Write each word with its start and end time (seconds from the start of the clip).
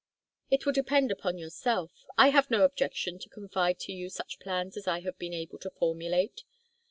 "It 0.49 0.65
will 0.65 0.73
depend 0.73 1.11
upon 1.11 1.37
yourself. 1.37 2.07
I 2.17 2.29
have 2.29 2.49
no 2.49 2.63
objection 2.63 3.19
to 3.19 3.29
confide 3.29 3.77
to 3.81 3.91
you 3.91 4.09
such 4.09 4.39
plans 4.39 4.75
as 4.75 4.87
I 4.87 5.01
have 5.01 5.19
been 5.19 5.31
able 5.31 5.59
to 5.59 5.69
formulate. 5.69 6.43